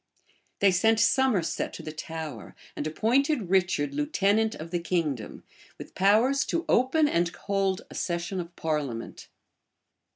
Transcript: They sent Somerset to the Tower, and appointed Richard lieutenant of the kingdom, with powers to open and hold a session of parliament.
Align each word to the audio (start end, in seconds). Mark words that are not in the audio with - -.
They 0.61 0.71
sent 0.71 0.99
Somerset 0.99 1.73
to 1.73 1.83
the 1.83 1.91
Tower, 1.91 2.55
and 2.75 2.87
appointed 2.87 3.51
Richard 3.51 3.93
lieutenant 3.93 4.55
of 4.55 4.71
the 4.71 4.79
kingdom, 4.79 5.43
with 5.77 5.93
powers 5.93 6.43
to 6.45 6.65
open 6.67 7.07
and 7.07 7.29
hold 7.29 7.83
a 7.87 7.93
session 7.93 8.39
of 8.39 8.55
parliament. 8.55 9.27